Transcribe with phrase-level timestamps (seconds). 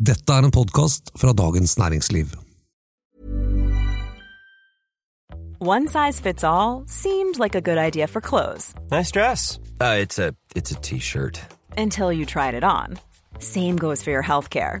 [0.00, 2.26] Dette er en podkast fra Dagens Næringsliv.
[5.60, 9.58] One size fits all seemed like a good idea for clothes Nice dress.
[9.80, 11.40] Uh, it's a it's a t-shirt.
[11.76, 12.98] until you tried it on.
[13.38, 14.80] Same goes for your healthcare.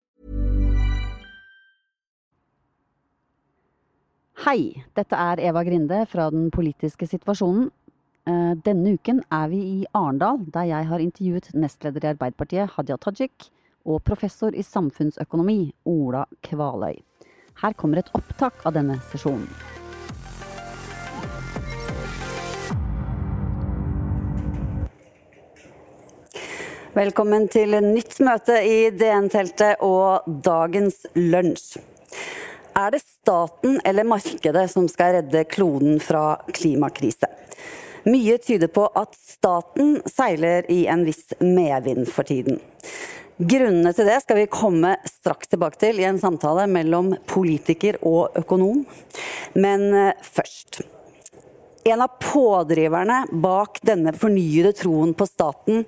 [4.41, 7.67] Hei, dette er Eva Grinde fra Den politiske situasjonen.
[8.25, 12.97] Eh, Denne uken er vi i Arendal, der jeg har intervjuet nestleder i Arbeiderpartiet Hadia
[12.97, 13.51] Tajik
[13.85, 16.97] og professor i samfunnsøkonomi Ola Kvaløy.
[17.61, 19.45] Her kommer et opptak av denne sesjonen.
[26.97, 31.77] Velkommen til nytt møte i DN-teltet og dagens lunsj.
[32.77, 37.27] Er det staten eller markedet som skal redde kloden fra klimakrise?
[38.07, 42.57] Mye tyder på at staten seiler i en viss medvind for tiden.
[43.41, 48.37] Grunnene til det skal vi komme straks tilbake til i en samtale mellom politiker og
[48.37, 48.83] økonom.
[49.57, 50.81] Men eh, først.
[51.89, 55.81] En av pådriverne bak denne fornyede troen på staten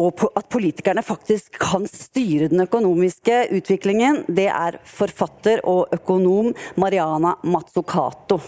[0.00, 7.34] og at politikerne faktisk kan styre den økonomiske utviklingen, det er forfatter og økonom Mariana
[7.44, 8.40] Mazzucato.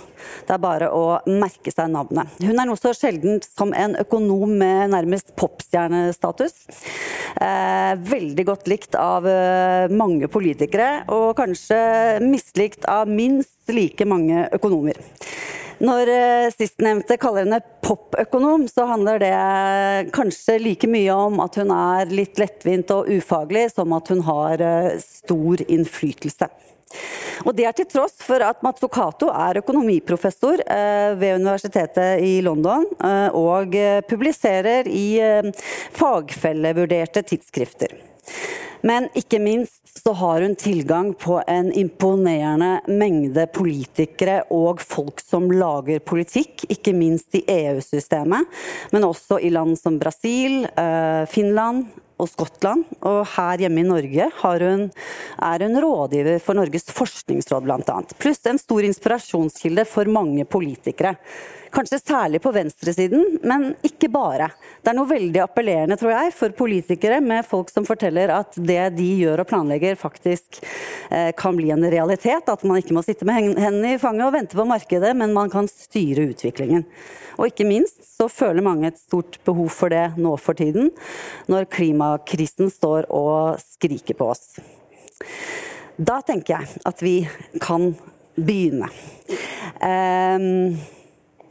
[0.47, 2.31] Det er bare å merke seg navnet.
[2.41, 6.57] Hun er noe så sjelden som en økonom med nærmest popstjernestatus.
[7.43, 11.83] Eh, veldig godt likt av eh, mange politikere, og kanskje
[12.25, 14.99] mislikt av minst like mange økonomer.
[15.83, 21.73] Når eh, sistnevnte kaller henne popøkonom, så handler det kanskje like mye om at hun
[21.75, 26.49] er litt lettvint og ufaglig, som at hun har eh, stor innflytelse.
[27.43, 32.87] Og Det er til tross for at Mazzucato er økonomiprofessor eh, ved universitetet i London
[33.35, 33.75] og
[34.07, 35.07] publiserer i
[35.97, 38.12] fagfellevurderte tidsskrifter.
[38.83, 45.51] Men ikke minst så har hun tilgang på en imponerende mengde politikere og folk som
[45.53, 48.49] lager politikk, ikke minst i EU-systemet,
[48.91, 51.85] men også i land som Brasil, eh, Finland
[52.19, 52.87] og Skottland.
[53.07, 54.89] Og her hjemme i Norge hun,
[55.39, 57.99] er hun rådgiver for Norges forskningsråd bl.a.
[58.19, 61.17] Pluss en stor inspirasjonskilde for mange politikere.
[61.73, 64.51] Kanskje særlig på venstresiden, men ikke bare.
[64.85, 68.91] Det er noe veldig appellerende, tror jeg, for politikere med folk som forteller at det
[68.99, 70.61] de gjør og planlegger, faktisk
[71.09, 72.53] eh, kan bli en realitet.
[72.53, 75.53] At man ikke må sitte med hendene i fanget og vente på markedet, men man
[75.53, 76.85] kan styre utviklingen.
[77.41, 80.93] Og ikke minst så føler mange et stort behov for det nå for tiden,
[81.49, 84.59] når klimakrisen står og skriker på oss.
[85.97, 87.21] Da tenker jeg at vi
[87.65, 87.95] kan
[88.37, 88.93] begynne.
[89.81, 90.77] Um,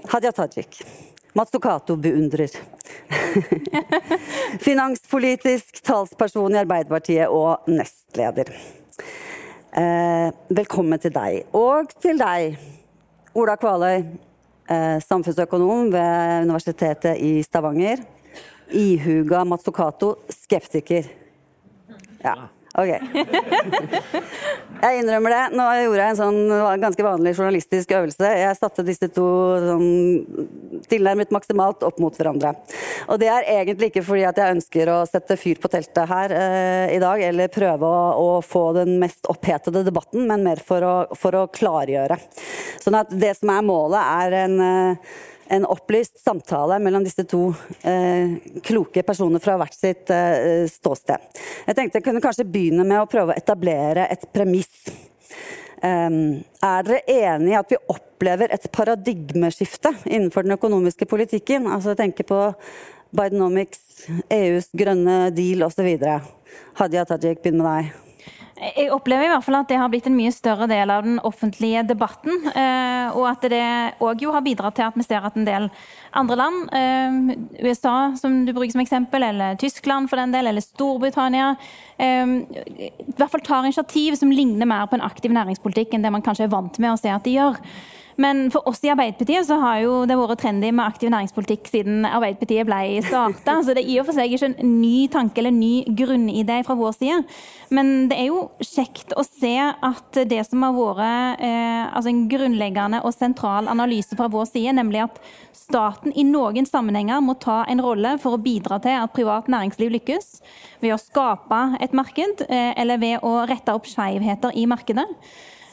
[0.07, 0.85] Hadia Tajik.
[1.33, 2.49] Mazzucato-beundrer.
[4.59, 8.51] Finanspolitisk talsperson i Arbeiderpartiet og nestleder.
[9.71, 11.53] Eh, velkommen til deg.
[11.55, 12.57] Og til deg,
[13.37, 14.01] Ola Kvaløy,
[14.67, 18.01] eh, samfunnsøkonom ved Universitetet i Stavanger.
[18.71, 21.07] Ihuga Mazzucato, skeptiker.
[22.23, 22.35] Ja.
[22.79, 22.91] Ok.
[24.81, 25.41] Jeg innrømmer det.
[25.59, 26.39] Nå gjorde jeg en sånn
[26.81, 28.29] ganske vanlig journalistisk øvelse.
[28.39, 29.25] Jeg satte disse to
[29.65, 29.89] sånn
[30.91, 32.53] tilnærmet maksimalt opp mot hverandre.
[33.11, 36.35] Og det er egentlig ikke fordi at jeg ønsker å sette fyr på teltet her
[36.35, 40.87] eh, i dag, eller prøve å, å, få den mest opphetede debatten, men mer for
[40.87, 42.17] å, for å klargjøre.
[42.81, 45.19] Sånn at det som er målet, er en eh,
[45.51, 47.49] en opplyst samtale mellom disse to
[47.83, 51.41] eh, kloke personer fra hvert sitt eh, ståsted.
[51.67, 54.71] Jeg tenkte jeg kunne kanskje begynne med å prøve å etablere et premiss.
[55.81, 61.65] Um, er dere enig i at vi opplever et paradigmeskifte innenfor den økonomiske politikken?
[61.67, 62.41] Altså jeg tenker på
[63.11, 65.89] Bidenomics, EUs grønne deal osv.
[66.79, 68.10] Hadia Tajik, begynn med deg.
[68.61, 71.15] Jeg opplever i hvert fall at det har blitt en mye større del av den
[71.25, 72.43] offentlige debatten.
[72.53, 73.63] Eh, og at det
[74.05, 75.65] òg har bidratt til at vi ser at en del
[76.13, 77.17] andre land, eh,
[77.65, 81.55] USA som du bruker som eksempel, eller Tyskland for den del, eller Storbritannia,
[81.97, 82.35] eh,
[82.85, 86.21] i hvert fall tar initiativ som ligner mer på en aktiv næringspolitikk enn det man
[86.21, 87.57] kanskje er vant med å se at de gjør.
[88.21, 92.05] Men for oss i Arbeiderpartiet så har jo det vært trendy med aktiv næringspolitikk siden
[92.07, 93.59] Arbeiderpartiet ble starta.
[93.63, 96.61] Så det er i og for seg ikke en ny tanke eller en ny grunnidé
[96.67, 97.21] fra vår side.
[97.71, 102.25] Men det er jo kjekt å se at det som har vært eh, altså en
[102.31, 105.21] grunnleggende og sentral analyse fra vår side, nemlig at
[105.55, 109.93] staten i noen sammenhenger må ta en rolle for å bidra til at privat næringsliv
[109.95, 110.41] lykkes,
[110.83, 115.07] ved å skape et marked eh, eller ved å rette opp skjevheter i markedet.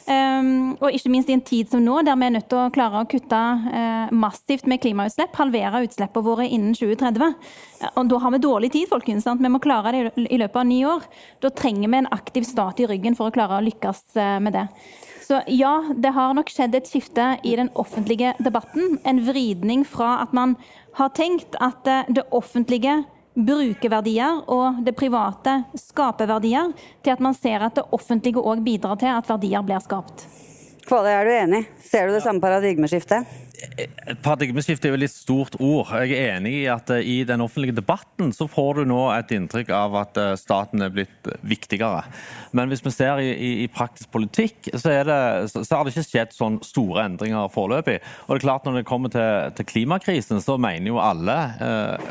[0.09, 2.71] Um, og ikke minst i en tid som nå, der vi er nødt til å
[2.73, 7.35] klare å kutte uh, massivt med klimautslipp, halvere utslippene våre innen 2030.
[7.91, 9.27] Og da har vi dårlig tid, folkens.
[9.27, 9.43] Sant?
[9.45, 11.05] Vi må klare det i løpet av ni år.
[11.45, 14.57] Da trenger vi en aktiv stat i ryggen for å klare å lykkes uh, med
[14.57, 14.65] det.
[15.29, 18.97] Så ja, det har nok skjedd et skifte i den offentlige debatten.
[19.05, 20.57] En vridning fra at man
[20.97, 23.03] har tenkt at det offentlige
[23.45, 28.63] bruker verdier, og det private skaper verdier, til at man ser at det offentlige òg
[28.65, 30.27] bidrar til at verdier blir skapt.
[30.89, 31.59] Kvale, er du enig?
[31.85, 33.27] Ser du det samme paradigmeskiftet?
[34.23, 35.91] Paradigmeskifte er jo litt stort ord.
[36.01, 39.33] Jeg er enig i at eh, i den offentlige debatten så får du nå et
[39.35, 42.07] inntrykk av at eh, staten er blitt viktigere.
[42.57, 45.19] Men hvis vi ser i, i, i praktisk politikk, så, det,
[45.51, 47.99] så, har det ikke skjedd sånn store endringer foreløpig.
[48.25, 52.09] Og det er klart Når det kommer til, til klimakrisen, så mener jo alle eh,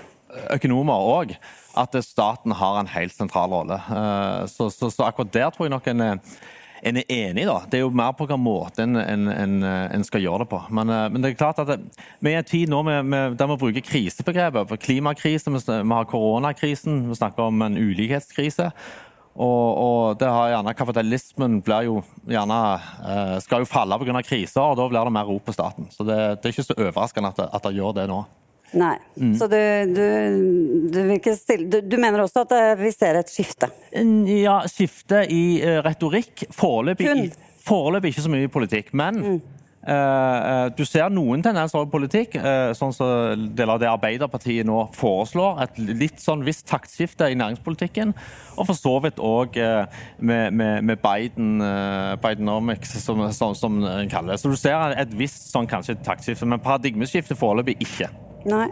[0.54, 1.34] økonomer òg
[1.78, 3.78] at staten har en helt sentral rolle.
[3.78, 7.46] Eh, så, så, så, akkurat der tror jeg nok en, en, er enig.
[7.46, 7.58] da.
[7.70, 10.62] Det er jo mer på hvilken måte en, en, en, skal gjøre det på.
[10.75, 11.75] Men, eh, men det er klart at
[12.19, 14.69] vi er i en tid nå med, med, der vi bruker krisebegrepet.
[14.70, 18.72] for Klimakrise, vi har koronakrisen, vi snakker om en ulikhetskrise.
[19.38, 22.58] Og, og det har gjerne Kapitalismen jo gjerne,
[23.06, 24.22] eh, skal jo falle pga.
[24.26, 25.86] kriser, og da blir det mer rop på staten.
[25.94, 28.25] Så det, det er ikke så overraskende at det, at det gjør det nå.
[28.76, 28.96] Nei.
[29.16, 29.34] Mm.
[29.38, 29.58] Så du,
[29.94, 30.06] du,
[30.92, 33.70] du, stille, du, mener også at eh, vi ser et skifte?
[34.28, 36.48] Ja, skifte i uh, retorikk.
[36.54, 37.30] Foreløpig,
[37.64, 38.92] foreløpig ikke så mye i politikk.
[38.98, 39.38] Men mm.
[39.88, 44.84] uh, du ser noen tendenser i politikk, uh, sånn som deler av det Arbeiderpartiet nå
[44.98, 45.64] foreslår.
[45.64, 48.12] Et litt sånn visst taktskifte i næringspolitikken.
[48.58, 51.56] Og for så vidt òg med, med, med, Biden,
[52.20, 53.80] Bidenomics, som, som, som
[54.12, 54.42] kaller det.
[54.44, 58.12] Så du ser et visst sånn kanskje taktskifte, men paradigmeskifte foreløpig ikke.
[58.48, 58.68] Nei.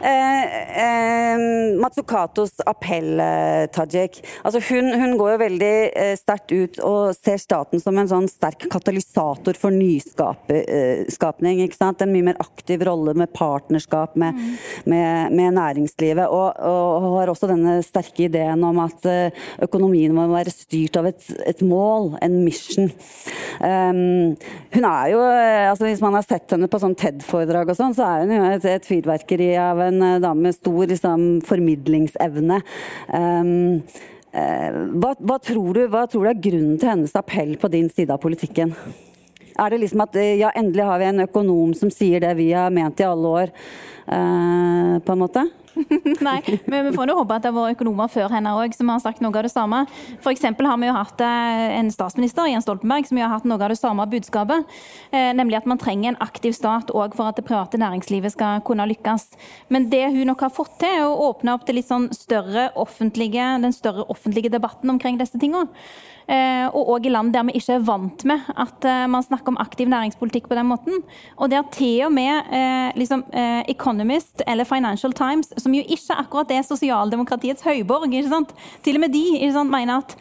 [0.00, 0.44] Eh,
[0.84, 1.38] eh,
[1.80, 4.22] Matsukatos appell, eh, Tajik.
[4.42, 8.28] Altså hun, hun, går jo veldig eh, sterkt ut og ser staten som en sånn
[8.30, 11.60] sterk katalysator for nyskapning.
[11.66, 12.00] ikke sant?
[12.00, 14.54] En mye mer aktiv rolle med partnerskap med, mm.
[14.88, 16.26] med, med næringslivet.
[16.32, 21.10] Og, og, har også denne sterke ideen om at eh, økonomien må være styrt av
[21.12, 22.88] et, et mål, en mission.
[23.60, 24.32] Um,
[24.72, 27.92] hun er jo, eh, altså Hvis man har sett henne på sånn TED-foredrag og sånn,
[27.96, 32.60] så er hun jo et, et fyrverkeri av en eh, dame med stor liksom, formidlingsevne.
[33.08, 33.82] Um,
[34.30, 38.14] hva, hva, tror du, hva tror du er grunnen til hennes appell på din side
[38.14, 38.76] av politikken?
[39.58, 42.70] Er det liksom at ja, endelig har vi en økonom som sier det vi har
[42.70, 43.50] ment i alle år,
[44.06, 45.48] uh, på en måte?
[46.26, 48.90] Nei, men vi får jo håpe at det har vært økonomer før henne òg som
[48.92, 49.82] har sagt noe av det samme.
[50.18, 50.44] F.eks.
[50.46, 53.78] har vi jo hatt eh, en statsminister, Jens Stoltenberg, som har hatt noe av det
[53.80, 54.66] samme budskapet.
[55.10, 58.62] Eh, nemlig at man trenger en aktiv stat òg for at det private næringslivet skal
[58.66, 59.28] kunne lykkes.
[59.70, 62.70] Men det hun nok har fått til, er å åpne opp til litt sånn større
[62.80, 65.70] offentlige, den større offentlige debatten omkring disse tingene.
[66.30, 69.50] Eh, og òg i land der vi ikke er vant med at eh, man snakker
[69.50, 71.00] om aktiv næringspolitikk på den måten.
[71.42, 73.24] Og der til og med eh, liksom,
[73.70, 78.10] Economist eller Financial Times, som jo ikke akkurat er sosialdemokratiets høyborg,
[78.84, 80.14] til og med de sant, mener at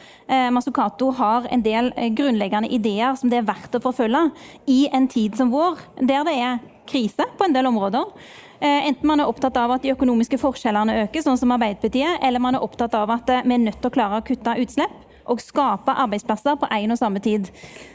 [0.53, 4.21] Masukato har en del grunnleggende ideer som det er verdt å forfølge
[4.69, 8.05] i en tid som vår, der det er krise på en del områder.
[8.61, 12.57] Enten man er opptatt av at de økonomiske forskjellene øker, sånn som Arbeiderpartiet, eller man
[12.57, 14.98] er opptatt av at vi er nødt til å klare å kutte utslipp
[15.29, 17.49] og skape arbeidsplasser på én og samme tid.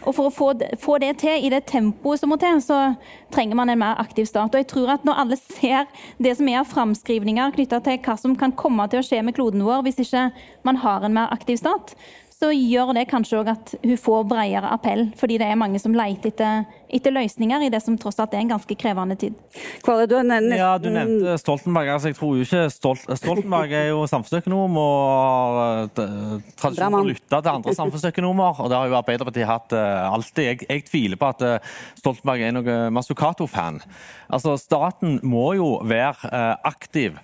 [0.07, 0.35] Og For å
[0.79, 2.95] få, det til i det tempoet som må til, så
[3.35, 4.55] trenger man en mer aktiv stat.
[4.55, 5.87] Og jeg tror at Når alle ser
[6.23, 9.35] det som er av framskrivninger knytta til hva som kan komme til å skje med
[9.35, 10.31] kloden vår hvis ikke
[10.64, 11.95] man har en mer aktiv stat,
[12.35, 15.95] så gjør det kanskje òg at hun får bredere appell, fordi det er mange som
[15.95, 19.37] leter etter, etter, løsninger i det som tross alt er en ganske krevende tid.
[19.85, 20.57] Kvale, du, nesten...
[20.59, 21.93] ja, du nevnte Stoltenberg.
[21.95, 23.05] altså jeg tror jo ikke Stolt...
[23.21, 28.64] Stoltenberg er jo samfunnsøkonom og har eh, tradisjon for å lytte til andre samfunnsøkonomer.
[28.64, 30.45] og Det har jo Arbeiderpartiet hatt uh, alltid.
[30.49, 33.79] Jeg, jeg, tviler på at uh, Stoltenberg er noen Masukato-fan.
[34.26, 37.21] Altså, Staten må jo være uh, aktiv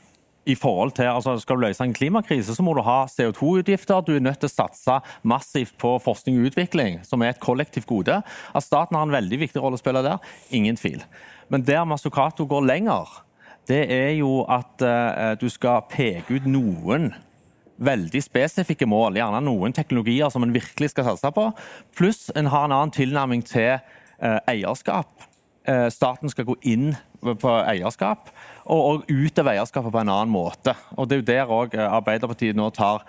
[0.51, 4.03] i forhold til, altså Skal du løse en klimakrise, så må du ha CO2-utgifter.
[4.05, 7.89] Du er nødt til å satse massivt på forskning og utvikling, som er et kollektivt
[7.91, 8.21] gode.
[8.55, 11.03] At staten har en veldig viktig rolle å spille der, ingen tvil.
[11.51, 13.21] Men der Masukato går lenger,
[13.69, 17.11] det er jo at uh, du skal peke ut noen
[17.81, 21.47] veldig spesifikke mål, gjerne noen teknologier som en virkelig skal satse på,
[21.97, 25.29] pluss en har en annen tilnærming til uh, eierskap.
[25.69, 28.31] Uh, staten skal gå inn på eierskap
[28.65, 30.75] og, og utøve eierskapet på en annen måte.
[30.97, 33.05] Og Det er jo der òg eh, Arbeiderpartiet nå tar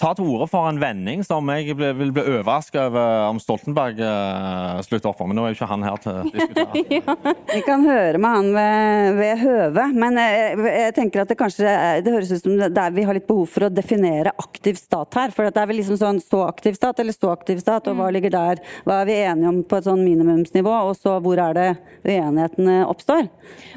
[0.00, 4.80] tar til orde for en vending som jeg vil bli overrasket over om Stoltenberg uh,
[4.84, 5.30] slutter opp om.
[5.30, 6.82] Men nå er jo ikke han her til å diskutere.
[6.98, 7.16] ja.
[7.52, 11.38] Vi kan høre med han ved, ved høve, men jeg, eh, jeg, tenker at det
[11.40, 14.80] kanskje det høres ut som det er, vi har litt behov for å definere aktiv
[14.80, 15.34] stat her.
[15.34, 18.08] For det er vel liksom sånn så aktiv stat eller så aktiv stat, og hva
[18.08, 18.14] mm.
[18.16, 18.64] ligger der?
[18.88, 21.68] Hva er vi enige om på et sånn minimumsnivå, og så hvor er det
[22.06, 23.28] uenighetene oppstår?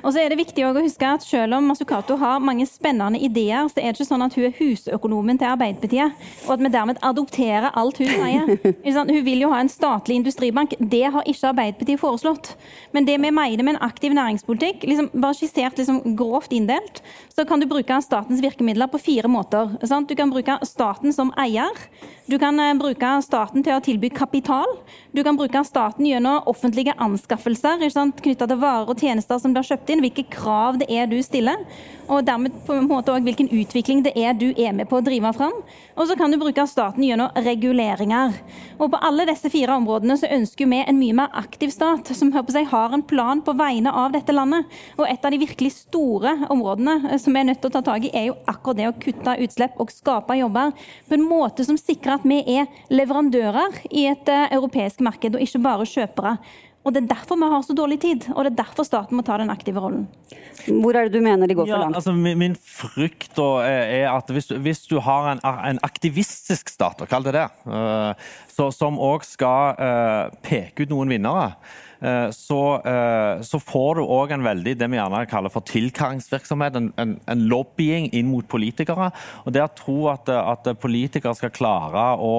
[0.02, 3.66] Og så er det viktig å huske at Selv om Masukato har mange spennende ideer,
[3.72, 6.05] så er det ikke sånn at hun er husøkonomen til Arbeiderpartiet
[6.46, 8.50] og at vi dermed adopterer alt hun sier.
[9.06, 10.76] Hun vil jo ha en statlig industribank.
[10.80, 12.52] Det har ikke Arbeiderpartiet foreslått.
[12.96, 17.02] Men det vi mener med en aktiv næringspolitikk, liksom bare skissert liksom grovt inndelt,
[17.36, 19.76] så kan du bruke statens virkemidler på fire måter.
[20.08, 21.86] Du kan bruke staten som eier.
[22.26, 24.72] Du kan eh, bruke staten til å tilby kapital.
[25.14, 29.92] Du kan bruke staten gjennom offentlige anskaffelser knytta til varer og tjenester som blir kjøpt
[29.94, 30.02] inn.
[30.02, 31.62] Hvilke krav det er du stiller
[32.08, 35.06] og dermed på en måte òg hvilken utvikling det er du er med på å
[35.06, 35.56] drive fram.
[35.96, 38.34] Og så kan du bruke staten gjennom reguleringer.
[38.76, 42.34] Og på alle disse fire områdene så ønsker vi en mye mer aktiv stat, som
[42.52, 44.68] seg, har en plan på vegne av dette landet.
[45.00, 47.84] Og et av de virkelig store områdene eh, som vi er nødt til å ta
[47.88, 50.76] tak i, er jo akkurat det å kutte utslipp og skape jobber
[51.08, 55.48] på en måte som sikrer at vi er leverandører i et eh, europeisk marked, og
[55.48, 56.38] ikke bare kjøpere.
[56.86, 59.24] Og Det er derfor vi har så dårlig tid, og det er derfor staten må
[59.26, 60.06] ta den aktive rollen.
[60.68, 61.98] Hvor er det du mener de går for langt?
[61.98, 67.26] altså, min, min, frykt er at hvis, hvis du har en, en, aktivistisk stat, kall
[67.26, 68.14] det det, uh,
[68.54, 71.56] så, som òg skal uh, peke ut noen vinnere,
[72.06, 72.62] uh, så,
[73.42, 77.46] så, får du òg en veldig det vi gjerne kaller for tilkallingsvirksomhet, en, en, en,
[77.50, 79.10] lobbying inn mot politikere.
[79.42, 82.36] og Det å tro at, at politikere skal klare å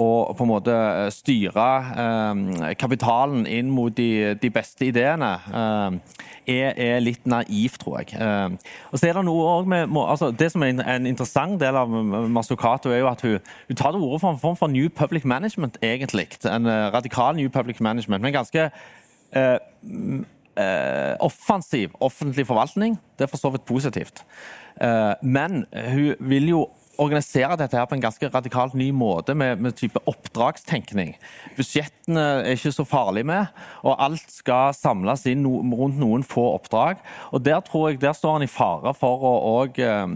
[0.00, 1.66] å på en måte eh, styre
[2.00, 6.16] eh, kapitalen inn mot de, de beste ideene, eh,
[6.52, 8.16] er, er, litt naivt, tror jeg.
[8.16, 11.92] Eh, og så er Det noe med, altså, det som er en interessant del av
[12.32, 15.28] Masukato, er jo at hun, hun tar til orde for en form for new public
[15.28, 16.30] management, egentlig.
[16.48, 18.70] En uh, radikal new public management, men ganske
[19.36, 19.58] uh,
[21.20, 22.96] offensiv offentlig forvaltning.
[23.18, 24.24] Det er for så vidt positivt.
[25.22, 26.66] men hun vil jo
[27.02, 31.14] organisere dette her på en ganske radikalt ny måte, med, med type oppdragstenkning.
[32.02, 33.46] Budsjettene er ikke så farlige med,
[33.86, 36.98] og alt skal samles inn no, rundt noen få oppdrag.
[37.32, 39.32] Og Der tror jeg, der står han i fare for å
[39.62, 40.06] og, uh,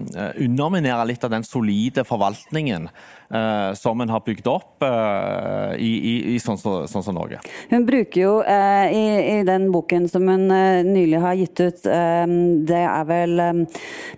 [0.42, 6.14] underminere litt av den solide forvaltningen uh, som en har bygd opp uh, i, i,
[6.34, 7.38] i sånn, sånn, som Norge.
[7.70, 9.04] Hun bruker jo i,
[9.38, 10.48] i, den boken som hun
[10.86, 13.66] nylig har gitt ut, det er vel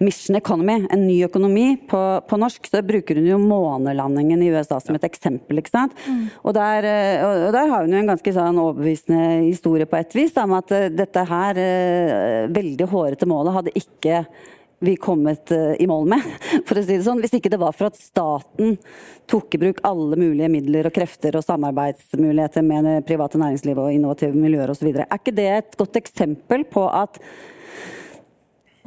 [0.01, 4.79] Mission Economy, en ny økonomi på, på norsk så bruker hun jo månelandingen i USA
[4.83, 5.61] som et eksempel.
[5.61, 5.97] ikke sant?
[6.07, 6.29] Mm.
[6.43, 10.15] Og, der, eh, og, der, har hun jo en ganske sånn overbevisende historie på et
[10.17, 14.23] vis, da, om at eh, dette her eh, veldig hårete målet hadde ikke
[14.79, 16.27] vi kommet i mål med,
[16.69, 17.19] for å si det sånn.
[17.19, 18.77] Hvis ikke det var for at staten
[19.27, 23.97] tok i bruk alle mulige midler og krefter og samarbeidsmuligheter med det private næringslivet og
[23.97, 24.93] innovative miljøer osv.
[24.95, 27.19] Er ikke det et godt eksempel på at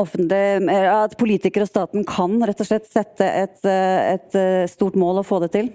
[0.02, 5.22] at politikere og staten kan rett og slett sette et, eh, et eh, stort mål
[5.22, 5.70] og få det til?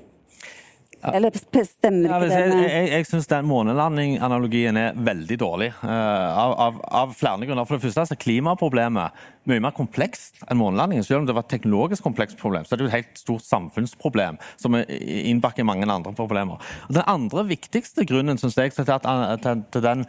[1.14, 2.40] Eller stemmer ikke det?
[2.50, 2.62] Med...
[2.66, 5.70] Jeg, jeg syns den månelanding-analogien er veldig dårlig.
[5.82, 7.68] Uh, av, av, av, flere grunner.
[7.68, 11.06] For det første er altså klimaproblemet mye mer komplekst enn månelandingen.
[11.06, 13.46] Selv om det var et teknologisk komplekst problem, så er det jo et helt stort
[13.46, 16.62] samfunnsproblem som innbakker mange andre problemer.
[16.90, 19.06] Den andre viktigste grunnen synes jeg, til, at,
[19.44, 20.08] til, til den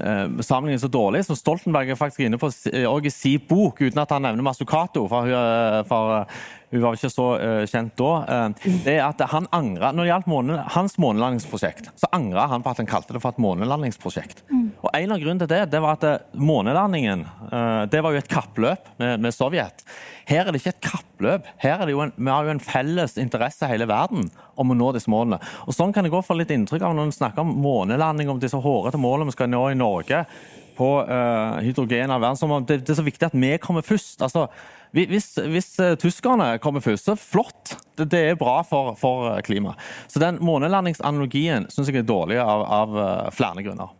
[0.00, 4.14] eh, sammenligningen så dårlig, som Stoltenberg er faktisk inne på i sin bok, uten at
[4.14, 7.26] han nevner Masukato, for, hun, for eh, hun var ikke så
[7.68, 8.46] kjent da.
[8.64, 12.72] Det er at han angret, Når det gjaldt måne, hans månelandingsprosjekt, så angra han på
[12.72, 14.40] at han kalte det for et månelandingsprosjekt.
[14.48, 14.61] Mm.
[14.82, 18.22] Og En av grunnene til det, det var at eh, månelandingen eh, det var jo
[18.22, 19.84] et kappløp med, med, Sovjet.
[20.26, 21.46] Her er det ikke et kappløp.
[21.62, 24.26] Her er det jo en, Vi har jo en felles interesse i hele verden
[24.58, 25.38] om å nå disse målene.
[25.66, 28.42] Og Sånn kan jeg gå for litt inntrykk av når en snakker om månelanding, om
[28.42, 30.24] disse hårete målene vi skal nå i Norge
[30.72, 34.22] på uh, hydrogen av verden, som det, det er så viktig at vi kommer først.
[34.24, 34.46] Altså,
[34.96, 35.68] hvis, hvis
[36.00, 37.76] tyskerne kommer først, så flott.
[38.00, 39.80] Det, det er bra for, for klimaet.
[40.08, 43.02] Så den månelandingsanalogien syns jeg er dårlig av, av
[43.36, 43.92] flere grunner.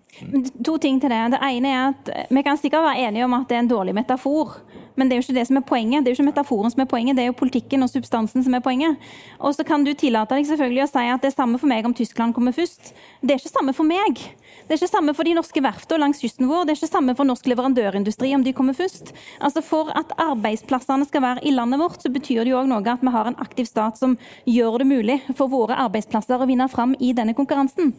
[0.64, 1.21] To ting til det.
[1.33, 3.95] Det ene er at Vi kan sikkert være enige om at det er en dårlig
[3.95, 4.61] metafor.
[4.95, 6.04] Men det er jo ikke det som er poenget.
[6.04, 8.54] Det er jo ikke metaforen som er poenget, det er jo politikken og substansen som
[8.54, 8.97] er poenget.
[9.38, 11.88] Og så kan du tillate deg selvfølgelig å si at det er samme for meg
[11.88, 12.92] om Tyskland kommer først.
[13.23, 14.21] Det er ikke samme for meg.
[14.62, 16.66] Det er ikke samme for de norske verftene langs kysten vår.
[16.66, 19.12] Det er ikke samme for norsk leverandørindustri om de kommer først.
[19.42, 22.85] Altså For at arbeidsplassene skal være i landet vårt, så betyr det jo òg noe
[22.92, 24.16] at vi har en aktiv stat som
[24.49, 27.92] gjør det mulig for våre arbeidsplasser å vinne fram i denne konkurransen.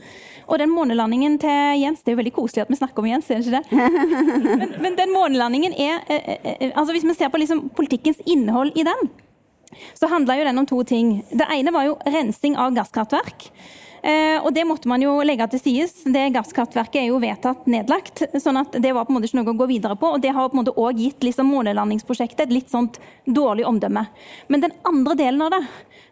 [0.48, 3.30] Og den månelandingen til Jens Det er jo veldig koselig at vi snakker om Jens,
[3.30, 3.92] er det ikke det?
[4.64, 8.20] Men, men den månelandingen er eh, eh, eh, altså Hvis vi ser på liksom politikkens
[8.26, 9.10] innhold i den,
[9.98, 11.16] så handla jo den om to ting.
[11.32, 13.48] Det ene var jo rensing av gasskraftverk.
[14.04, 16.02] Eh, og det måtte man jo legge til sides.
[16.04, 18.26] Det gasskraftverket er jo vedtatt nedlagt.
[18.36, 20.12] sånn at det var på en måte ikke noe å gå videre på.
[20.16, 24.06] Og det har på en måte òg gitt liksom månelandingsprosjektet et litt sånt dårlig omdømme.
[24.52, 25.64] Men den andre delen av det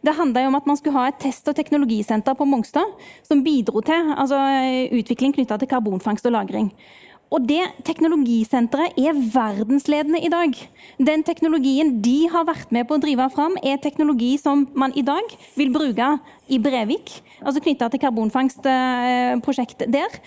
[0.02, 2.90] det handla om at man skulle ha et test- og teknologisenter på Mongstad
[3.22, 4.40] som bidro til altså,
[4.98, 6.72] utvikling knytta til karbonfangst og -lagring.
[7.32, 10.52] Og det teknologisenteret er verdensledende i dag.
[11.00, 15.02] Den teknologien de har vært med på å drive fram, er teknologi som man i
[15.02, 15.22] dag
[15.56, 16.20] vil bruke
[16.52, 20.18] i Brevik, altså knytta til karbonfangstprosjekt der.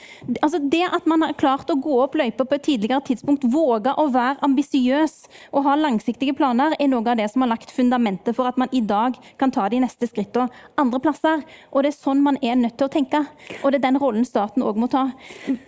[0.41, 3.93] Altså det at man har klart å gå opp løypa på et tidligere tidspunkt, våge
[4.01, 5.17] å være ambisiøs
[5.53, 8.73] og ha langsiktige planer, er noe av det som har lagt fundamentet for at man
[8.73, 10.49] i dag kan ta de neste skrittene
[10.81, 11.45] andre plasser.
[11.73, 13.25] Og det er sånn man er nødt til å tenke.
[13.63, 15.11] Og det er den rollen staten òg må ta.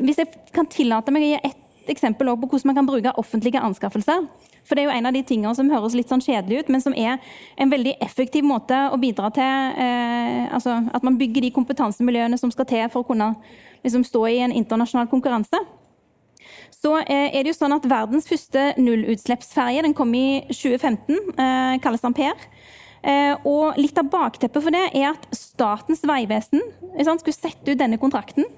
[0.00, 1.62] Hvis jeg kan tillate meg å gi ett
[1.93, 4.26] eksempel på hvordan man kan bruke offentlige anskaffelser.
[4.66, 6.83] For det er jo en av de tingene som høres litt sånn kjedelig ut, men
[6.83, 7.21] som er
[7.61, 12.52] en veldig effektiv måte å bidra til eh, altså at man bygger de kompetansemiljøene som
[12.55, 13.33] skal til for å kunne
[13.85, 15.61] liksom, stå i en internasjonal konkurranse.
[16.75, 21.78] Så eh, er det jo sånn at Verdens første nullutslippsferje den kom i 2015, eh,
[21.83, 22.50] kalles Ampere.
[23.07, 26.62] Eh, og litt av bakteppet for det er at Statens vegvesen
[26.96, 28.49] skulle sette ut denne kontrakten.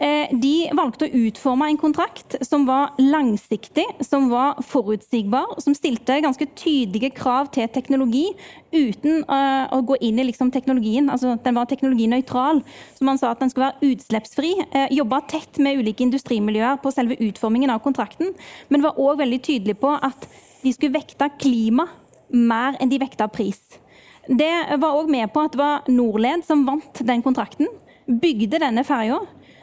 [0.00, 6.16] Eh, de valgte å utforme en kontrakt som var langsiktig, som var forutsigbar, som stilte
[6.24, 8.30] ganske tydelige krav til teknologi
[8.72, 11.10] uten uh, å gå inn i liksom, teknologien.
[11.12, 12.62] Altså, den var teknologinøytral.
[12.96, 14.54] Så man sa at den skulle være utslippsfri.
[14.72, 18.32] Uh, Jobba tett med ulike industrimiljøer på selve utformingen av kontrakten,
[18.72, 20.24] men var òg veldig tydelig på at
[20.62, 21.90] de skulle vekte klima
[22.32, 23.60] mer enn de vekta pris.
[24.30, 27.68] Det var òg med på at det var Norled som vant den kontrakten.
[28.08, 29.20] Bygde denne ferja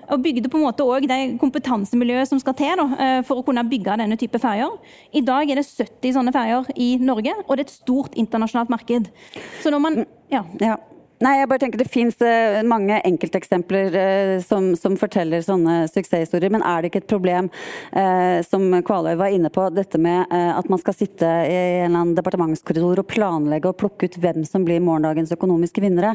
[0.07, 3.45] og bygde på en måte også det kompetansemiljøet som skal til da, eh, for å
[3.45, 4.75] kunne bygge denne type ferjer.
[5.13, 8.71] I dag er det 70 sånne ferjer i Norge, og det er et stort internasjonalt
[8.71, 9.09] marked.
[9.63, 10.45] Så når man ja.
[10.63, 10.77] ja.
[11.17, 16.53] Nei, jeg bare tenker Det fins uh, mange enkelteksempler uh, som, som, forteller sånne suksesshistorier.
[16.53, 17.49] Men er det ikke et problem,
[18.45, 22.13] som Kvaløy var inne på, dette med at man skal sitte i en eller annen
[22.19, 26.13] departementskorridor og planlegge og plukke ut hvem som blir morgendagens økonomiske vinnere?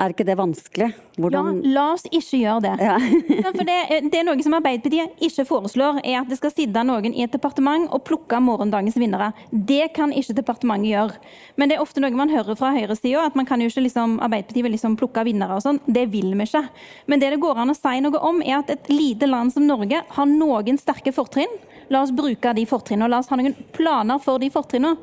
[0.00, 0.86] Er ikke det vanskelig?
[1.20, 1.58] Hvordan...
[1.60, 2.72] Ja, la oss ikke gjøre det.
[2.80, 2.94] Ja.
[3.58, 7.12] For det, det, er noe som Arbeiderpartiet ikke foreslår, er at det skal sitte noen
[7.12, 9.32] i et departement og plukke morgendagens vinnere.
[9.52, 11.20] Det kan ikke departementet gjøre.
[11.60, 14.16] Men det er ofte noe man hører fra høyresida, at man kan jo ikke liksom,
[14.24, 15.82] Arbeiderpartiet vil liksom plukke vinnere og sånn.
[15.84, 16.64] Det vil vi ikke.
[17.10, 19.68] Men det det går an å si noe om, er at et lite land som
[19.68, 21.52] Norge har noen sterke fortrinn.
[21.90, 24.98] La oss bruke de fortrinnene, la oss ha noen planer for de fortrinnene.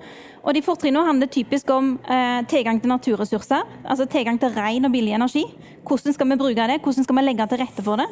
[0.48, 4.94] Og de fortrinnene handler typisk om eh, tilgang til naturressurser, altså tilgang til ren og
[4.94, 5.44] billig energi.
[5.88, 8.08] Hvordan skal vi bruke det, hvordan skal vi legge til rette for det?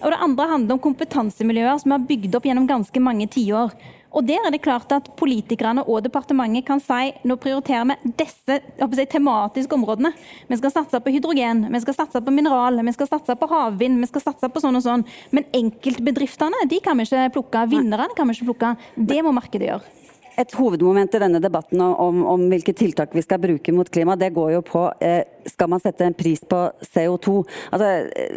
[0.00, 3.76] Og det andre handler om kompetansemiljøer som vi har bygd opp gjennom ganske mange tiår.
[4.14, 8.60] Og der er det klart at politikerne og departementet kan si nå prioriterer vi disse
[8.60, 10.12] si, tematiske områdene.
[10.48, 13.98] Vi skal satse på hydrogen, vi skal satse på mineral, vi skal satse på havvind,
[14.04, 15.04] vi skal satse på sånn og sånn.
[15.34, 17.66] Men enkeltbedriftene de kan vi ikke plukke.
[17.74, 18.74] Vinnerne kan vi ikke plukke.
[18.94, 20.00] Det må markedet gjøre
[20.36, 24.32] et hovedmoment i denne debatten om, om, hvilke tiltak vi skal bruke mot klima, det
[24.34, 26.60] går jo på eh, skal man sette en pris på
[26.94, 27.36] CO2.
[27.70, 28.36] Altså, eh,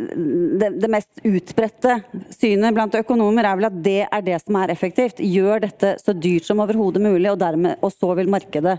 [0.61, 1.99] det, det, mest utbredte
[2.35, 5.21] synet blant økonomer er vel at det er det som er effektivt.
[5.23, 8.77] Gjør dette så dyrt som overhodet mulig, og, dermed, og så vil markedet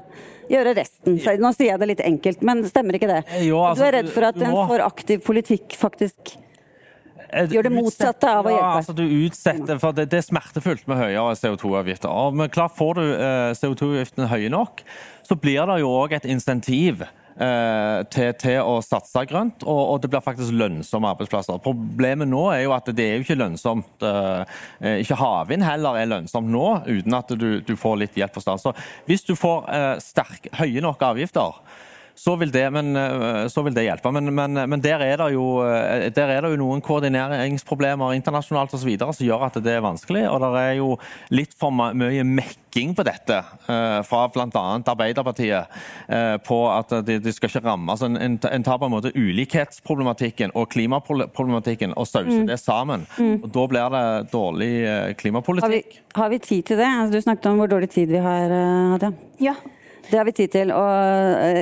[0.48, 1.18] gjøre resten.
[1.20, 3.22] Så, nå sier jeg det litt enkelt, men stemmer ikke det?
[3.46, 6.38] Jo, altså, du er redd for at en for aktiv politikk faktisk
[7.28, 8.64] Gjør det motsatte av å hjelpe.
[8.64, 12.34] Ja, altså du utsetter, for det, det er smertefullt med høyere CO2-avgifter.
[12.36, 14.84] Men klart Får du eh, CO2-avgiftene høye nok,
[15.26, 19.98] så blir det jo òg et insentiv eh, til, til, å satse grønt, og, og,
[20.02, 21.60] det blir faktisk lønnsomme arbeidsplasser.
[21.64, 24.06] Problemet nå er jo at det er jo ikke lønnsomt.
[24.06, 28.46] Eh, ikke havvind heller er lønnsomt nå, uten at du, du får litt hjelp fra
[28.46, 28.64] staten.
[28.68, 31.60] Så hvis du får eh, sterk, høye nok avgifter,
[32.18, 34.10] så vil det, men, eh, så vil det hjelpe.
[34.10, 38.80] Men, men, men der, er jo, eh, der, er det jo, noen koordineringsproblemer internasjonalt og
[38.82, 40.24] så videre, som gjør at det er vanskelig.
[40.26, 40.96] Og det er jo
[41.30, 44.64] litt for mye mekking på dette eh, fra bl.a.
[44.88, 45.76] Arbeiderpartiet
[46.46, 47.92] på at de, de, skal ikke ramme.
[47.92, 52.48] Altså en, en, tar på en måte ulikhetsproblematikken og klimaproblematikken og sauser mm.
[52.48, 53.04] det sammen.
[53.18, 53.44] Mm.
[53.44, 54.72] Og Da blir det dårlig
[55.20, 55.68] klimapolitikk.
[55.68, 56.88] Har vi, har vi tid til det?
[56.88, 58.56] Altså, du snakket om hvor dårlig tid vi har,
[58.94, 59.12] Hadia.
[59.44, 59.54] Ja.
[60.08, 60.72] Det har vi tid til.
[60.72, 60.88] Og,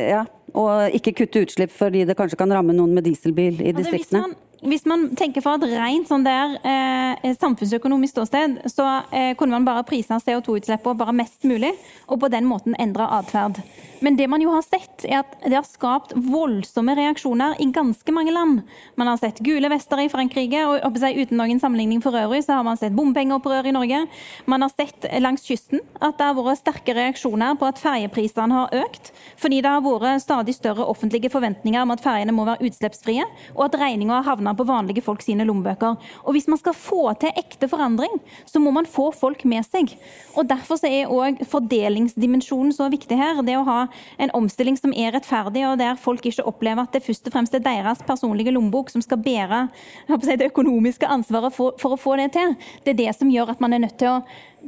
[0.07, 0.23] ja,
[0.57, 4.35] og ikke kutte utslipp fordi det kanskje kan ramme noen med dieselbil i altså, distriktene.
[4.65, 9.67] Hvis man tenker fra et rent sånn der, eh, samfunnsøkonomisk ståsted, så eh, kunne man
[9.67, 11.75] bare prisa CO2-utslippene bare mest mulig,
[12.09, 13.61] og på den måten endre atferd.
[14.01, 18.13] Men det man jo har sett, er at det har skapt voldsomme reaksjoner i ganske
[18.13, 18.63] mange land.
[18.97, 22.59] Man har sett gule vester i Frankrike, og seg, uten noen sammenligning for øvrig, så
[22.59, 24.03] har man sett bompengeopprør i Norge.
[24.49, 28.77] Man har sett langs kysten at det har vært sterke reaksjoner på at ferjeprisene har
[28.85, 33.25] økt, fordi det har vært stadig større offentlige forventninger om at ferjene må være utslippsfrie,
[33.57, 35.97] og at regninga har havna på vanlige folk sine lommebøker.
[36.25, 39.97] Og hvis man skal få til ekte forandring, så må man få folk med seg.
[40.37, 43.43] Og Derfor er òg fordelingsdimensjonen så viktig her.
[43.43, 43.87] Det å ha
[44.19, 47.55] en omstilling som er rettferdig, og der folk ikke opplever at det først og fremst
[47.55, 49.67] er deres personlige lommebok som skal bære
[50.07, 52.55] det økonomiske ansvaret for, for å få det til.
[52.85, 54.21] Det er det som gjør at man er nødt til å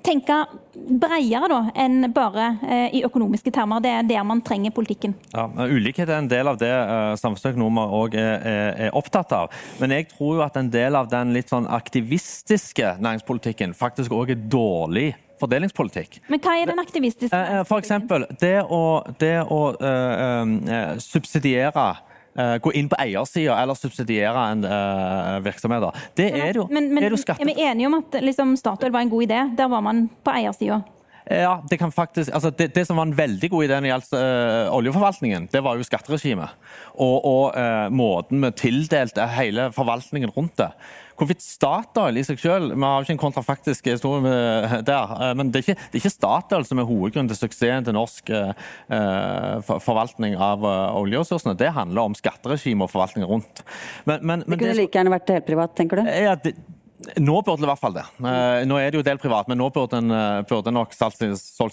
[0.04, 0.36] tenke
[0.74, 3.82] bredere da, enn bare eh, i økonomiske termer.
[3.84, 5.14] Det er der man trenger politikken.
[5.34, 9.54] Ja, Ulikhet er en del av det uh, samfunnsøkonomer òg er, er, opptatt av.
[9.82, 14.34] Men jeg tror jo at en del av den litt sånn aktivistiske næringspolitikken faktisk òg
[14.34, 16.20] er dårlig fordelingspolitikk.
[16.32, 17.36] Men hva er den aktivistiske?
[17.36, 18.82] Uh, for eksempel, det å,
[19.20, 21.88] det å uh, subsidiere
[22.62, 25.88] gå inn på eiersida eller subsidiere en uh, virksomhet.
[26.18, 27.42] Det er jo, men, men, er jo skatte...
[27.42, 29.40] Er vi enige om at liksom, Statoil var en god idé?
[29.58, 30.82] Der var man på eiersida.
[31.30, 33.90] Ja, det, kan faktisk, altså det, det, som var en veldig god idé når det
[33.90, 36.54] gjaldt uh, oljeforvaltningen, det var jo skatteregimet.
[36.96, 40.70] Og, og uh, måten vi tildelte hele forvaltningen rundt det.
[41.18, 45.60] Hvorvidt Statoil i seg selv, Vi har ikke en kontrafaktisk historie der, uh, men det
[45.60, 48.32] er, ikke, det er ikke Statoil som er hovedgrunnen til suksessen til norsk
[49.84, 51.58] forvaltning av oljeressursene.
[51.60, 53.64] Det handler om skatteregime og forvaltningen rundt.
[54.08, 56.08] Men, men, men det kunne det, like gjerne vært helt privat, tenker du?
[56.08, 56.56] Ja, det,
[57.16, 58.04] nå burde det i hvert fall det.
[58.20, 61.20] Eh, nå er det jo del privat, men nå burde en eh, burde nok solgt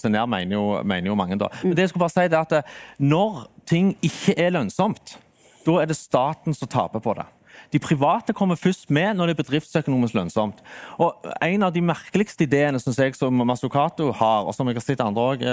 [0.04, 1.38] seg ned, mener jo, mener jo, mange.
[1.42, 1.52] da.
[1.64, 5.18] Men det jeg skulle bare si er at eh, Når ting ikke er lønnsomt,
[5.66, 7.26] da er det staten som taper på det.
[7.74, 10.60] De private kommer først med når det er bedriftsøkonomisk lønnsomt.
[11.02, 14.86] Og En av de merkeligste ideene synes jeg som Masukato har, og som jeg har
[14.86, 15.46] sett andre òg,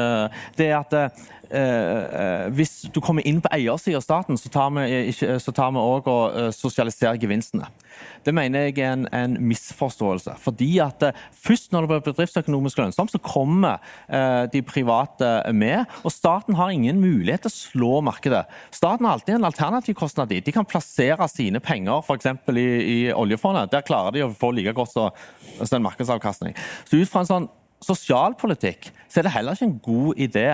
[0.59, 1.23] det er at
[1.55, 6.51] eh, hvis du kommer inn på eiersida av staten, så tar vi også og eh,
[6.55, 7.69] sosialiserer gevinstene.
[8.25, 10.37] Det mener jeg er en, en misforståelse.
[10.43, 15.91] Fordi at eh, Først når det blir bedriftsøkonomisk lønnsomt, så kommer eh, de private med.
[16.07, 18.45] Og staten har ingen mulighet til å slå markedet.
[18.71, 20.45] Staten har alltid en alternativ kostnad dit.
[20.47, 22.31] De kan plassere sine penger f.eks.
[22.53, 23.73] I, i oljefondet.
[23.73, 25.11] Der klarer de å få like godt som
[25.67, 26.55] en markedsavkastning.
[26.87, 27.51] Så ut fra en sånn
[27.83, 30.47] sosialpolitikk, så er det heller ikke en god idé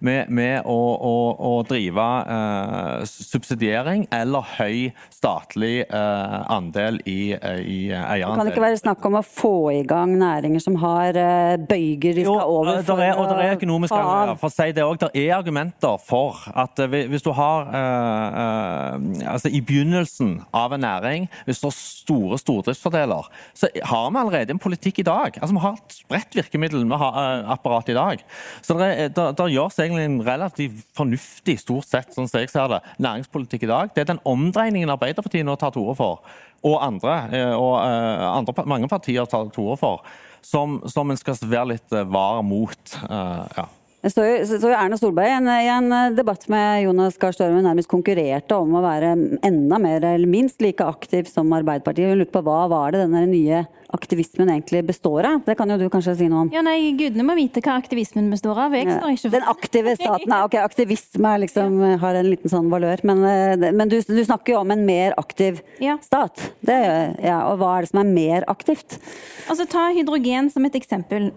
[0.00, 7.60] med, med å, å, å, drive eh, subsidiering eller høy statlig eh, andel i, eh,
[7.60, 8.40] i eierandel.
[8.40, 12.24] Kan ikke være snakk om å få i gang næringer som har eh, bøyger de
[12.24, 14.00] skal jo, over for er, og det er økonomiske
[14.40, 19.28] for å si det også, det er argumenter for at eh, hvis du har eh,
[19.34, 24.56] altså I begynnelsen av en næring, hvis du har store stordriftsfordeler, så har vi allerede
[24.56, 25.36] en politikk i dag.
[25.40, 28.24] Altså Vi har et spredt virkemiddel virkemiddelapparat i dag.
[28.62, 32.82] Så det, det gjøres egentlig en relativt fornuftig, stort sett, sånn som jeg ser det,
[33.02, 33.94] næringspolitikk i dag.
[33.94, 36.36] Det er den omdreiningen Arbeiderpartiet nå tar til orde for,
[36.66, 40.06] og andre, eh, og eh, andre, mange partier tar til orde for,
[40.46, 42.98] som, som en skal være litt eh, var mot.
[43.10, 43.66] ja.
[44.04, 47.90] Det så, står Erna Solberg i en, i en, debatt med Jonas Gahr Støre nærmest
[47.90, 49.14] konkurrerte om å være
[49.46, 52.12] enda mer eller minst like aktiv som Arbeiderpartiet.
[52.12, 53.64] Hun lurte på hva var det denne nye
[53.96, 55.40] aktivismen egentlig består av?
[55.46, 56.52] Det kan jo du kanskje si noe om?
[56.54, 58.76] Ja, nei, Gudene må vite hva aktivismen består av.
[58.76, 63.02] Jeg står ikke for Den aktive staten, ok, aktivisme liksom, har en liten sånn valør.
[63.08, 65.96] Men, eh, men du, du, snakker jo om en mer aktiv ja.
[66.04, 66.50] stat.
[66.66, 66.78] Det,
[67.24, 69.00] ja, og hva er det som er mer aktivt?
[69.46, 71.30] Altså, Ta hydrogen som et eksempel.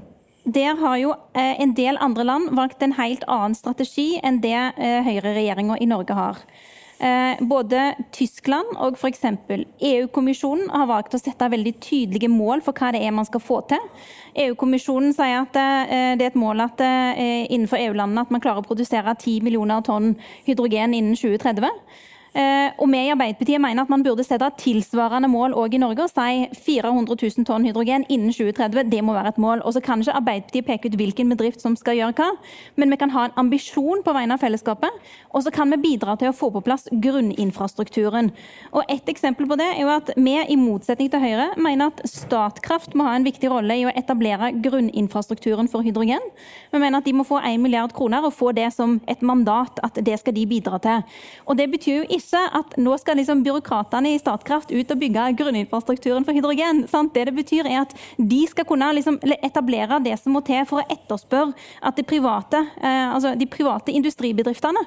[0.50, 4.56] Der har jo eh, en del andre land valgt en helt annen strategi enn det
[4.56, 6.40] eh, høyreregjeringa i Norge har.
[7.00, 7.84] Eh, både
[8.16, 9.28] Tyskland og f.eks.
[9.92, 13.60] EU-kommisjonen har valgt å sette veldig tydelige mål for hva det er man skal få
[13.70, 13.84] til.
[14.48, 19.16] EU-kommisjonen sier at det er et mål at innenfor EU-landene at man klarer å produsere
[19.18, 20.14] 10 millioner tonn
[20.48, 21.70] hydrogen innen 2030.
[22.30, 26.06] Eh, og vi i Arbeiderpartiet mener at man burde sette tilsvarende mål òg i Norge
[26.06, 28.86] og si 400 000 tonn hydrogen innen 2030.
[28.92, 29.64] Det må være et mål.
[29.66, 32.30] Og så kan ikke Arbeiderpartiet peke ut hvilken bedrift som skal gjøre hva,
[32.78, 36.16] men vi kan ha en ambisjon på vegne av fellesskapet, og så kan vi bidra
[36.20, 38.32] til å få på plass grunninfrastrukturen.
[38.74, 42.02] Og Et eksempel på det er jo at vi, i motsetning til Høyre, mener at
[42.10, 46.24] Statkraft må ha en viktig rolle i å etablere grunninfrastrukturen for hydrogen.
[46.72, 49.80] Vi mener at de må få 1 milliard kroner og få det som et mandat,
[49.84, 51.06] at det skal de bidra til.
[51.46, 55.28] Og Det betyr jo ikke at nå skal liksom byråkratene i Statkraft ut og bygge
[55.40, 56.86] grunninfrastrukturen for hydrogen.
[56.92, 57.14] Sant?
[57.16, 60.82] Det det betyr er at De skal kunne liksom etablere det som må til for
[60.82, 64.86] å etterspørre at de private, eh, altså de private industribedriftene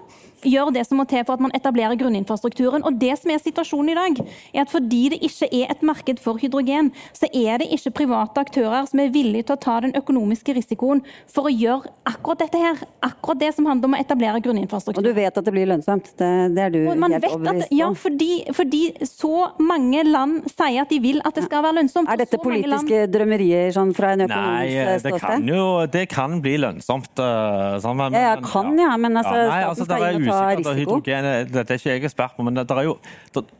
[0.48, 2.84] gjør det som må til for at man etablerer grunninfrastrukturen.
[2.86, 4.20] Og det som er situasjonen i dag,
[4.54, 8.42] er at fordi det ikke er et marked for hydrogen, så er det ikke private
[8.42, 12.62] aktører som er villige til å ta den økonomiske risikoen for å gjøre akkurat dette
[12.62, 12.82] her.
[13.04, 15.02] Akkurat det som handler om å etablere grunninfrastruktur.
[15.02, 16.12] Og du vet at det blir lønnsomt?
[16.18, 17.76] Det, det er du helt overbevist om?
[17.78, 22.10] Ja, fordi, fordi, så mange land sier at de vil at det skal være lønnsomt.
[22.12, 23.14] Er dette politiske land...
[23.14, 27.12] drømmerier sånn fra en økonomisk Nei, det kan jo det kan bli lønnsomt.
[27.18, 30.28] Uh, sånn, men, ja, ja, kan ja, men altså, ja, nei, altså, staten skal inn
[30.28, 30.76] og ta risiko.
[30.82, 32.98] Hydrogen, det er ikke jeg ekspert på, men det er jo,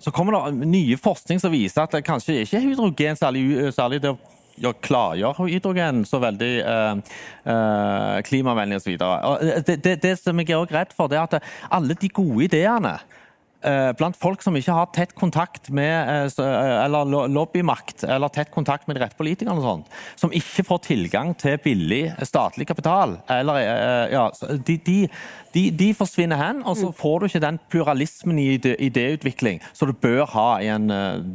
[0.03, 3.47] så kommer det nye forskning som viser at det kanskje ikke er hydrogen særlig,
[3.77, 4.15] særlig det
[4.61, 7.17] å klargjøre hydrogen så veldig eh,
[7.53, 8.99] eh, klimavennlig osv.
[9.67, 12.47] Det, det, det som jeg er også redd for, det er at alle de gode
[12.51, 13.19] ideene Eh,
[13.99, 18.89] blant folk som ikke har tett kontakt med eh, eh, eller lobbymakt eller tett kontakt
[18.89, 23.61] med de rette politikerne, og sånt, som ikke får tilgang til billig statlig kapital, eller,
[24.13, 24.27] ja,
[24.67, 24.99] de, de,
[25.55, 26.97] de, de, forsvinner hen, og så mm.
[27.01, 30.89] får du ikke den pluralismen i idéutvikling som du bør ha i en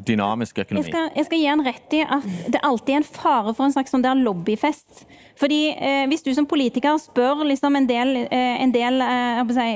[0.07, 0.87] dynamisk økonomi.
[0.87, 3.67] Jeg skal, jeg skal gi en rett i at det alltid er en fare for
[3.67, 5.05] en slags sånn der lobbyfest.
[5.37, 9.67] Fordi eh, Hvis du som politiker spør liksom en del, eh, en del eh, si,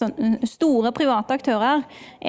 [0.00, 1.84] sånn, store private aktører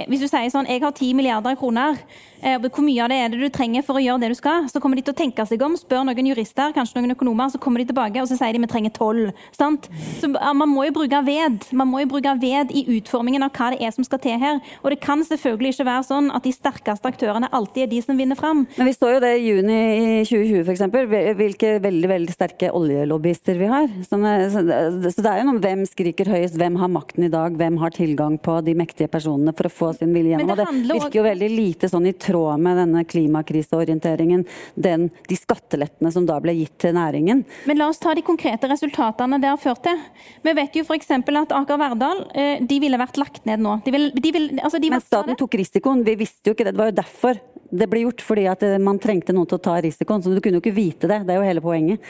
[0.08, 2.00] Hvis du sier sånn Jeg har 10 milliarder kroner.
[2.38, 4.68] Hvor mye av det er det du trenger for å gjøre det du skal?
[4.70, 7.58] Så kommer de til å tenke seg om, spør noen jurister, kanskje noen økonomer, så
[7.58, 9.32] kommer de tilbake og så sier de vi trenger 12.
[9.58, 9.88] Sant?
[10.22, 11.68] Så Man må jo bruke ved.
[11.72, 14.60] Man må jo bruke ved i utformingen av hva det er som skal til her.
[14.84, 18.20] Og det kan selvfølgelig ikke være sånn at de sterkeste aktørene alltid er de som
[18.20, 18.66] vinner fram.
[18.78, 21.38] Men vi så jo det i juni i 2020 f.eks.
[21.38, 23.90] Hvilke veldig, veldig sterke oljelobbyister vi har.
[24.08, 27.96] Så, det er jo noe hvem skriker høyest, hvem har makten i dag, hvem har
[27.96, 30.54] tilgang på de mektige personene for å få sin vilje gjennom.
[30.54, 36.12] Og det virker jo veldig lite sånn i tråd med denne klimakriseorienteringen, den, de skattelettene
[36.14, 37.44] som da ble gitt til næringen.
[37.70, 40.00] Men la oss ta de konkrete resultatene det har ført til.
[40.46, 41.07] Vi vet jo f.eks.
[41.10, 43.78] at Aker Verdal eh, de ville vært lagt ned nå.
[43.86, 46.76] De vil, de vil, altså de Men staten tok risikoen, vi visste jo ikke det.
[46.76, 49.64] Det var jo derfor det ble gjort fordi at eh, man trengte noen til å
[49.64, 50.24] ta risikoen.
[50.24, 51.22] Så du kunne jo ikke vite det.
[51.28, 52.04] Det er jo hele poenget.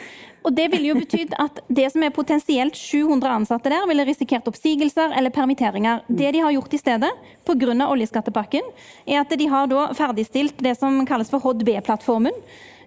[0.48, 4.48] Og Det ville jo betydd at det som er potensielt 700 ansatte der, ville risikert
[4.48, 6.06] oppsigelser eller permitteringer.
[6.08, 7.12] Det de har gjort i stedet,
[7.48, 7.76] pga.
[7.88, 8.72] oljeskattepakken,
[9.06, 12.36] er at de har da ferdigstilt det som kalles for HDB-plattformen.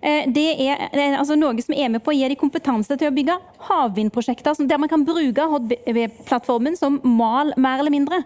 [0.01, 2.97] Eh, det er, det er altså noe som er med på å gi de kompetanse
[2.97, 3.37] til å bygge
[3.69, 8.23] havvindprosjekter der man kan bruke HB-plattformen som mal, mer eller mindre,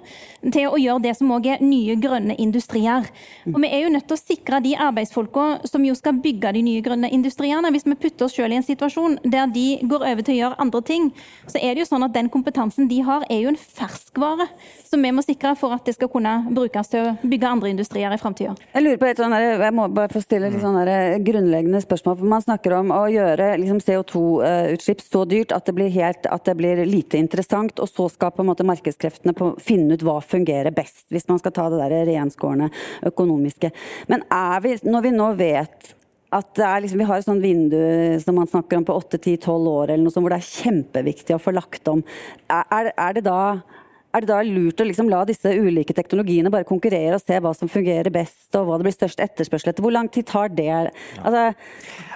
[0.54, 3.08] til å gjøre det som òg er nye grønne industrier.
[3.50, 6.62] Og Vi er jo nødt til å sikre de arbeidsfolka som jo skal bygge de
[6.62, 7.72] nye grønne industriene.
[7.74, 10.60] Hvis vi putter oss selv i en situasjon der de går over til å gjøre
[10.62, 11.10] andre ting,
[11.50, 14.46] så er det jo sånn at den kompetansen de har, er jo en ferskvare
[14.84, 18.14] som vi må sikre for at det skal kunne brukes til å bygge andre industrier
[18.14, 18.54] i framtida.
[18.76, 20.78] Jeg lurer på et sånn jeg må bare få stille litt sånn
[21.24, 22.18] grunnleggende grunnleggende spørsmål.
[22.18, 26.55] for Man snakker om å gjøre liksom, CO2-utslipp så dyrt at det, helt, at det,
[26.57, 30.74] blir lite interessant, og så skal på en måte markedskreftene på, finne ut hva fungerer
[30.74, 32.70] best, hvis man skal ta det der renskårne
[33.05, 33.70] økonomiske.
[34.09, 34.24] Men
[34.62, 35.94] vi, når vi nå vet
[36.35, 40.05] at liksom, vi har et sånt vindu som man snakker om på 8-10-12 år, eller
[40.05, 42.03] noe sånt, hvor det er kjempeviktig å få lagt om.
[42.50, 43.62] Er, er det da
[44.14, 47.50] er det da lurt å liksom la disse ulike teknologiene bare konkurrere og se hva
[47.57, 49.83] som fungerer best, og hva det blir størst etterspørsel etter?
[49.83, 50.70] Hvor lang tid tar det?
[51.18, 51.44] Altså,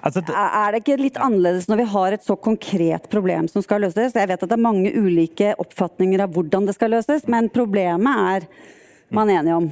[0.06, 0.36] altså, det...
[0.38, 4.14] Er det ikke litt annerledes når vi har et så konkret problem som skal løses?
[4.14, 8.26] Jeg vet at det er mange ulike oppfatninger av hvordan det skal løses, men problemet
[8.34, 8.48] er
[9.14, 9.66] man enige om?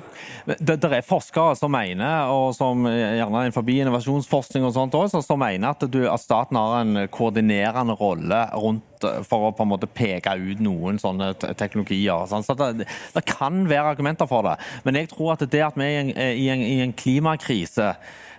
[0.45, 5.41] Det, det, er forskere som mener, og som gjerne innenfor innovasjonsforskning og sånt også, som
[5.43, 9.91] mener at, du, at staten har en koordinerende rolle rundt for å på en måte
[9.93, 12.25] peke ut noen sånne teknologier.
[12.31, 12.47] Sånn.
[12.47, 14.57] Så det, det, kan være argumenter for det.
[14.87, 17.93] Men jeg tror at det at vi er i en, i en, i en klimakrise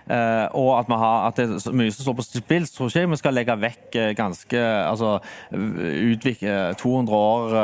[0.08, 3.20] og at, har, at, det er mye som står på spill, så tror ikke vi
[3.20, 5.14] skal legge vekk uh, ganske altså,
[5.52, 7.56] utvik, uh, 200 år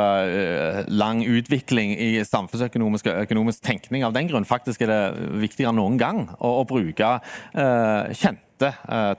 [0.91, 4.47] lang utvikling i samfunnsøkonomisk økonomisk tenkning av den grunn.
[4.47, 7.17] Faktisk er det viktigere enn noen gang å, å bruke
[7.55, 8.43] kjente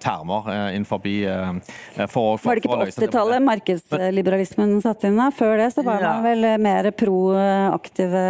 [0.02, 5.28] termer innenfor for, for, Var det ikke på 80-tallet markedsliberalismen satt inn da?
[5.34, 8.24] Før det så var man vel mer proaktive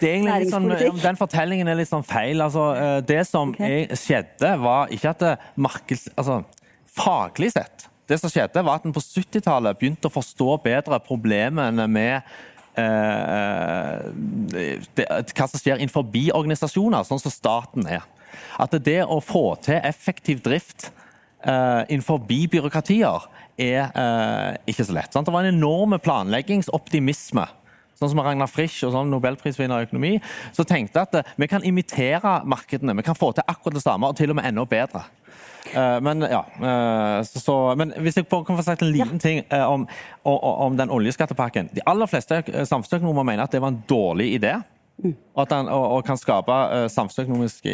[0.00, 0.70] det er litt sånn,
[1.02, 2.40] Den fortellingen er litt sånn feil.
[2.40, 3.84] Altså, eh, det som okay.
[3.98, 6.08] skjedde, var ikke at det markeds...
[6.16, 6.40] Altså,
[6.90, 11.84] faglig sett det som skjedde, var at en på 70-tallet begynte å forstå bedre problemene
[11.86, 12.32] med eh,
[15.34, 16.06] hva som skjer innenfor
[16.36, 18.02] organisasjoner, sånn som staten er.
[18.60, 20.90] At det å få til effektiv drift
[21.42, 23.26] eh, innenfor byråkratier
[23.60, 25.12] er eh, ikke så lett.
[25.12, 27.46] Det var en enorm planleggingsoptimisme
[28.00, 30.14] sånn som Ragnar Frisch og sånn nobelprisvinner i økonomi,
[30.56, 32.96] så tenkte at eh, vi kan imitere markedene.
[32.96, 35.04] Vi kan få til akkurat det samme, og til og med enda bedre.
[35.70, 39.22] Uh, men ja, uh, så, så, men hvis jeg kan få sagt en liten ja.
[39.22, 39.86] ting uh, om,
[40.22, 41.70] om, om, den oljeskattepakken.
[41.76, 44.56] De aller fleste samfunnsøkonomer mener at det var en dårlig idé.
[45.00, 47.72] Og, den, og, og, kan skape uh, samfunnsøkonomiske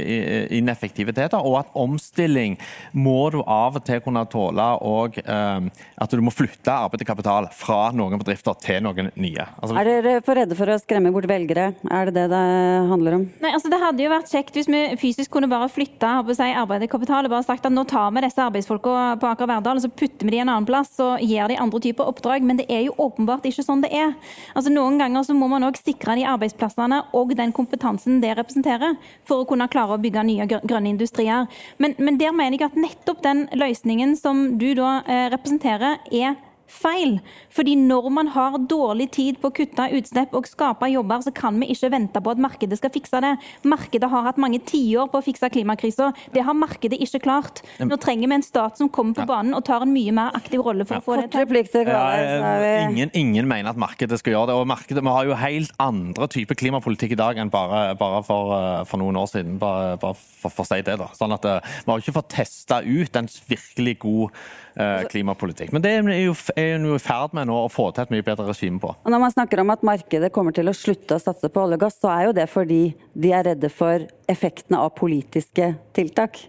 [0.54, 1.40] ineffektiviteter.
[1.40, 2.58] Og at omstilling
[2.94, 7.08] må du av og til kunne tåle og um, at du må flytte arbeid og
[7.08, 9.46] kapital fra noen bedrifter til noen nye.
[9.60, 11.70] Altså, er dere for redde for å skremme bort velgere?
[11.90, 12.44] Er det det det
[12.90, 13.26] handler om?
[13.42, 16.86] Nei, altså Det hadde jo vært kjekt hvis vi fysisk kunne bare flytte si, arbeid
[16.86, 19.84] og kapital og bare sagt at nå tar vi disse arbeidsfolka på Aker Verdal og
[19.84, 22.44] så putter vi de en annen plass og gir de andre typer oppdrag.
[22.46, 24.14] Men det er jo åpenbart ikke sånn det er.
[24.54, 28.96] Altså Noen ganger så må man òg sikre de arbeidsplassene og den kompetansen det representerer,
[29.28, 31.48] for å kunne klare å bygge nye grønne industrier.
[31.82, 36.36] Men, men der mener jeg at nettopp den løsningen som du da eh, representerer, er
[36.70, 37.18] feil.
[37.54, 41.58] Fordi når man har dårlig tid på å kutte utslipp og skape jobber, så kan
[41.60, 43.34] vi ikke vente på at markedet skal fikse det.
[43.66, 46.12] Markedet har hatt mange tiår på å fikse klimakrisa.
[46.34, 47.62] Det har markedet ikke klart.
[47.80, 50.62] Nå trenger vi en stat som kommer på banen og tar en mye mer aktiv
[50.64, 51.86] rolle for å få det til.
[51.86, 54.58] Ja, ingen, ingen, mener at markedet skal gjøre det.
[54.60, 58.52] og markedet, Vi har jo helt andre typer klimapolitikk i dag enn bare, bare for,
[58.56, 59.58] eh, for, noen år siden.
[59.62, 61.10] Bare, bare for, for å si det da.
[61.14, 64.30] Sånn at eh, Vi har ikke fått testa ut en virkelig god
[64.76, 65.72] klimapolitikk.
[65.72, 68.80] Men det er er i ferd med nå å få til et mye bedre regime
[68.82, 68.92] på.
[68.92, 71.78] Og når man snakker om at markedet kommer til å slutte å satse på olje
[71.78, 72.82] og gass, så er jo det fordi
[73.14, 76.42] de er redde for effektene av politiske tiltak.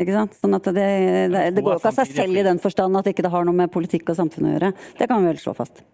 [0.00, 0.36] Ikke sant?
[0.40, 0.90] Sånn at det,
[1.32, 3.44] det, det går jo ikke av seg selv i den forstand at ikke det har
[3.46, 4.72] noe med politikk og samfunn å gjøre.
[4.98, 5.84] Det kan vi vel slå fast.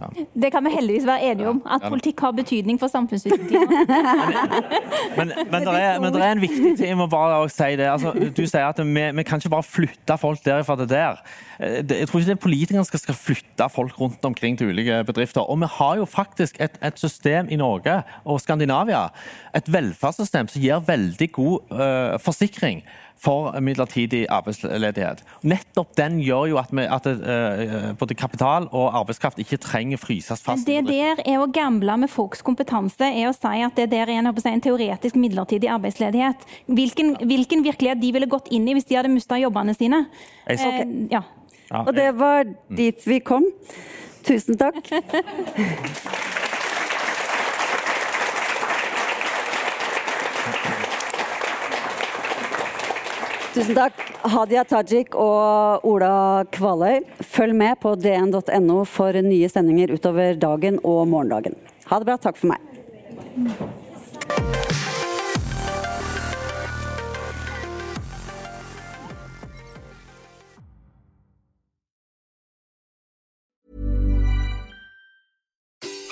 [0.00, 0.06] Ja.
[0.42, 3.68] Det kan vi heldigvis være enige om, at politikk har betydning for samfunnsutviklingen.
[5.18, 5.68] men, men, men,
[6.10, 7.86] det er, en viktig ting, jeg må bare si det.
[7.92, 11.22] Altså, du sier at vi, vi, kan ikke bare flytte folk derifra til der.
[11.60, 14.98] Eh, jeg tror ikke det er politikerne skal, skal flytte folk rundt omkring til ulike
[15.06, 15.46] bedrifter.
[15.46, 19.06] Og vi har jo faktisk et, et system i Norge og Skandinavia,
[19.54, 22.82] et velferdssystem som gir veldig god uh, forsikring
[23.20, 25.22] for midlertidig arbeidsledighet.
[25.48, 30.44] Nettopp den gjør jo at, vi, at uh, både kapital og arbeidskraft ikke trenger fryses
[30.44, 30.66] fast.
[30.68, 34.20] Det der er å gamble med folks kompetanse, er å si at det der er
[34.20, 36.44] en, en teoretisk midlertidig arbeidsledighet.
[36.66, 40.04] Hvilken, hvilken, virkelighet de ville gått inn i hvis de hadde mista jobbene sine.
[40.44, 40.84] Okay.
[40.84, 41.24] Uh, ja.
[41.84, 42.46] Og det var
[42.76, 43.48] dit vi kom.
[44.24, 44.88] Tusen takk.
[53.54, 57.04] Tusen takk, Hadia Tajik og Ola Kvaløy.
[57.22, 61.54] Følg med på dn.no for nye sendinger utover dagen og morgendagen.
[61.86, 62.18] Ha det bra.
[62.18, 62.58] Takk for meg.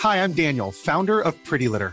[0.03, 1.93] Hi, I'm Daniel, founder of Pretty Litter.